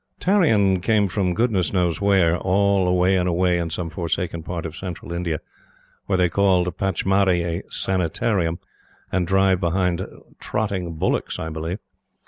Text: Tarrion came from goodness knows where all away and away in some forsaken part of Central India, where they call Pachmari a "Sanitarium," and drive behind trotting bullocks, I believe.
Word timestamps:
Tarrion 0.19 0.81
came 0.81 1.07
from 1.07 1.35
goodness 1.35 1.71
knows 1.71 2.01
where 2.01 2.35
all 2.35 2.87
away 2.87 3.15
and 3.17 3.29
away 3.29 3.59
in 3.59 3.69
some 3.69 3.91
forsaken 3.91 4.41
part 4.41 4.65
of 4.65 4.75
Central 4.75 5.11
India, 5.13 5.39
where 6.07 6.17
they 6.17 6.27
call 6.27 6.65
Pachmari 6.71 7.43
a 7.43 7.63
"Sanitarium," 7.69 8.57
and 9.11 9.27
drive 9.27 9.59
behind 9.59 10.03
trotting 10.39 10.95
bullocks, 10.95 11.37
I 11.37 11.49
believe. 11.49 11.77